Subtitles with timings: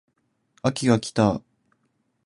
[0.63, 1.43] 秋が来た